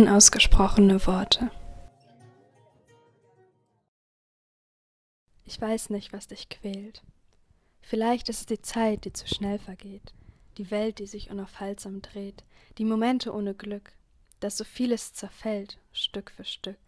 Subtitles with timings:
[0.00, 1.50] Unausgesprochene Worte.
[5.44, 7.02] Ich weiß nicht, was dich quält.
[7.82, 10.14] Vielleicht ist es die Zeit, die zu schnell vergeht,
[10.56, 12.44] die Welt, die sich unaufhaltsam dreht,
[12.78, 13.92] die Momente ohne Glück,
[14.40, 16.80] dass so vieles zerfällt, Stück für Stück.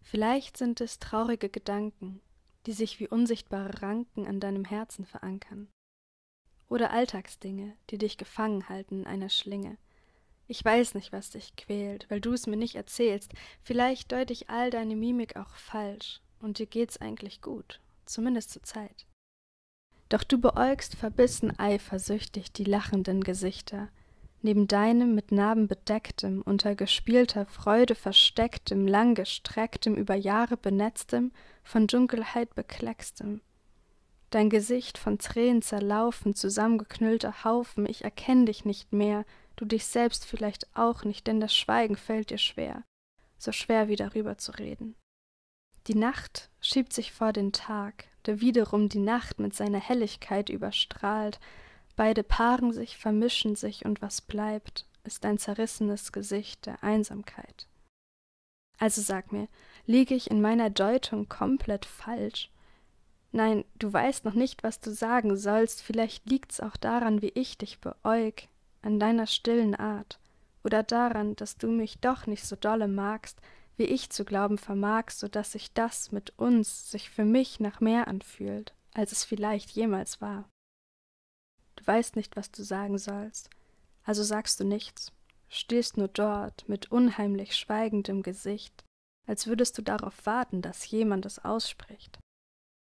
[0.00, 2.20] Vielleicht sind es traurige Gedanken,
[2.66, 5.66] die sich wie unsichtbare Ranken an deinem Herzen verankern.
[6.68, 9.76] Oder Alltagsdinge, die dich gefangen halten in einer Schlinge,
[10.48, 13.32] ich weiß nicht, was dich quält, weil du es mir nicht erzählst.
[13.62, 18.62] Vielleicht deute ich all deine Mimik auch falsch, und dir geht's eigentlich gut, zumindest zur
[18.62, 19.06] Zeit.
[20.08, 23.88] Doch du beäugst verbissen eifersüchtig die lachenden Gesichter,
[24.42, 31.32] neben deinem mit Narben bedecktem, unter gespielter Freude verstecktem, langgestrecktem, über Jahre benetztem,
[31.62, 33.40] von Dunkelheit bekleckstem.
[34.30, 39.24] Dein Gesicht von Tränen zerlaufen, zusammengeknüllter Haufen, ich erkenn dich nicht mehr,
[39.56, 42.84] du dich selbst vielleicht auch nicht, denn das Schweigen fällt dir schwer,
[43.38, 44.94] so schwer wie darüber zu reden.
[45.88, 51.40] Die Nacht schiebt sich vor den Tag, der wiederum die Nacht mit seiner Helligkeit überstrahlt,
[51.96, 57.66] beide paaren sich, vermischen sich, und was bleibt, ist ein zerrissenes Gesicht der Einsamkeit.
[58.78, 59.48] Also sag mir,
[59.86, 62.50] liege ich in meiner Deutung komplett falsch?
[63.32, 67.58] Nein, du weißt noch nicht, was du sagen sollst, vielleicht liegt's auch daran, wie ich
[67.58, 68.48] dich beäug,
[68.82, 70.18] an deiner stillen Art
[70.64, 73.40] oder daran, dass du mich doch nicht so dolle magst,
[73.76, 77.80] wie ich zu glauben vermag, so dass sich das mit uns sich für mich nach
[77.80, 80.48] mehr anfühlt, als es vielleicht jemals war.
[81.76, 83.48] Du weißt nicht, was du sagen sollst,
[84.04, 85.12] also sagst du nichts,
[85.48, 88.84] stehst nur dort mit unheimlich schweigendem Gesicht,
[89.26, 92.18] als würdest du darauf warten, dass jemand es ausspricht.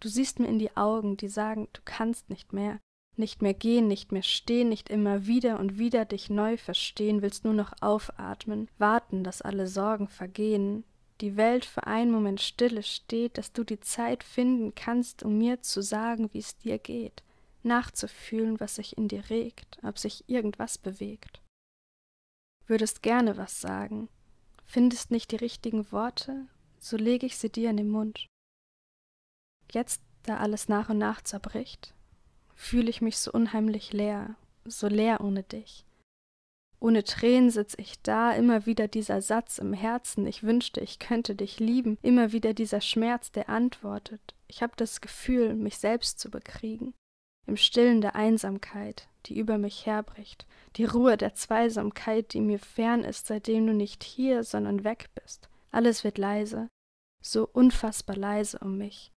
[0.00, 2.80] Du siehst mir in die Augen, die sagen, du kannst nicht mehr,
[3.18, 7.44] nicht mehr gehen, nicht mehr stehen, nicht immer wieder und wieder dich neu verstehen, willst
[7.44, 10.84] nur noch aufatmen, warten, dass alle Sorgen vergehen,
[11.20, 15.62] die Welt für einen Moment stille steht, dass du die Zeit finden kannst, um mir
[15.62, 17.22] zu sagen, wie es dir geht,
[17.62, 21.40] nachzufühlen, was sich in dir regt, ob sich irgendwas bewegt.
[22.66, 24.08] Würdest gerne was sagen,
[24.66, 26.46] findest nicht die richtigen Worte,
[26.78, 28.26] so lege ich sie dir in den Mund.
[29.72, 31.94] Jetzt, da alles nach und nach zerbricht,
[32.56, 34.34] fühle ich mich so unheimlich leer,
[34.64, 35.84] so leer ohne dich.
[36.80, 41.34] Ohne Tränen sitz ich da, immer wieder dieser Satz im Herzen, ich wünschte, ich könnte
[41.34, 44.34] dich lieben, immer wieder dieser Schmerz, der antwortet.
[44.46, 46.94] Ich hab das Gefühl, mich selbst zu bekriegen.
[47.46, 50.46] Im Stillen der Einsamkeit, die über mich herbricht,
[50.76, 55.48] die Ruhe der Zweisamkeit, die mir fern ist, seitdem du nicht hier, sondern weg bist.
[55.70, 56.68] Alles wird leise,
[57.22, 59.12] so unfassbar leise um mich.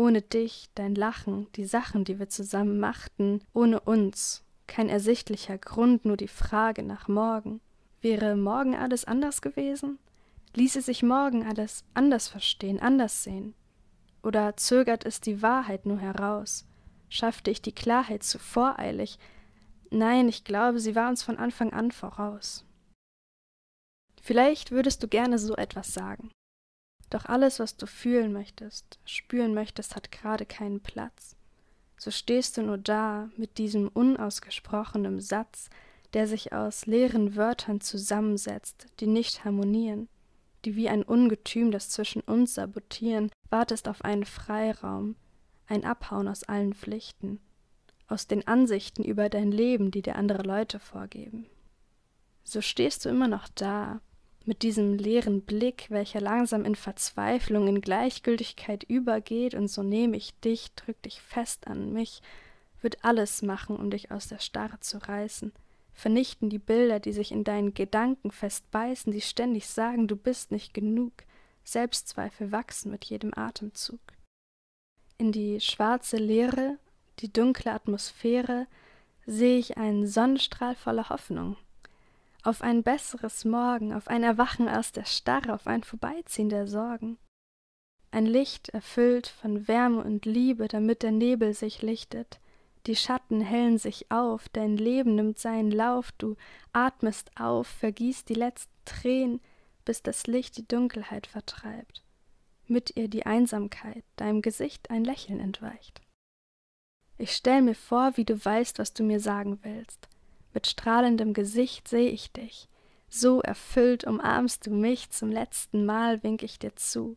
[0.00, 6.06] Ohne dich, dein Lachen, die Sachen, die wir zusammen machten, ohne uns, kein ersichtlicher Grund,
[6.06, 7.60] nur die Frage nach morgen.
[8.00, 9.98] Wäre morgen alles anders gewesen?
[10.54, 13.52] Ließe sich morgen alles anders verstehen, anders sehen?
[14.22, 16.64] Oder zögert es die Wahrheit nur heraus?
[17.10, 19.18] Schaffte ich die Klarheit zu voreilig?
[19.90, 22.64] Nein, ich glaube, sie war uns von Anfang an voraus.
[24.22, 26.30] Vielleicht würdest du gerne so etwas sagen.
[27.10, 31.36] Doch alles, was du fühlen möchtest, spüren möchtest, hat gerade keinen Platz.
[31.98, 35.68] So stehst du nur da mit diesem unausgesprochenen Satz,
[36.14, 40.08] der sich aus leeren Wörtern zusammensetzt, die nicht harmonieren,
[40.64, 45.16] die wie ein Ungetüm, das zwischen uns sabotieren, wartest auf einen Freiraum,
[45.66, 47.40] ein Abhauen aus allen Pflichten,
[48.06, 51.46] aus den Ansichten über dein Leben, die dir andere Leute vorgeben.
[52.44, 54.00] So stehst du immer noch da,
[54.46, 60.38] mit diesem leeren Blick, welcher langsam in Verzweiflung, in Gleichgültigkeit übergeht, und so nehme ich
[60.40, 62.22] dich, drück dich fest an mich,
[62.80, 65.52] wird alles machen, um dich aus der Starre zu reißen,
[65.92, 70.72] vernichten die Bilder, die sich in deinen Gedanken festbeißen, die ständig sagen, du bist nicht
[70.72, 71.12] genug,
[71.64, 74.00] Selbstzweifel wachsen mit jedem Atemzug.
[75.18, 76.78] In die schwarze Leere,
[77.18, 78.66] die dunkle Atmosphäre,
[79.26, 81.56] sehe ich einen Sonnenstrahl voller Hoffnung,
[82.44, 87.18] auf ein besseres Morgen, auf ein Erwachen aus der Starre, auf ein Vorbeiziehen der Sorgen.
[88.10, 92.40] Ein Licht erfüllt von Wärme und Liebe, damit der Nebel sich lichtet.
[92.86, 96.36] Die Schatten hellen sich auf, dein Leben nimmt seinen Lauf, du
[96.72, 99.40] atmest auf, vergießt die letzten Tränen,
[99.84, 102.02] bis das Licht die Dunkelheit vertreibt.
[102.66, 106.00] Mit ihr die Einsamkeit, deinem Gesicht ein Lächeln entweicht.
[107.18, 110.08] Ich stell mir vor, wie du weißt, was du mir sagen willst.
[110.52, 112.68] Mit strahlendem Gesicht seh ich dich.
[113.08, 117.16] So erfüllt umarmst du mich, zum letzten Mal wink ich dir zu.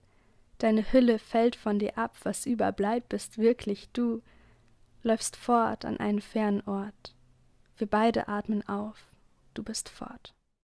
[0.57, 4.21] Deine Hülle fällt von dir ab, was überbleibt, bist wirklich du.
[5.03, 7.15] Läufst fort an einen fernen Ort.
[7.77, 8.97] Wir beide atmen auf,
[9.53, 10.33] du bist fort.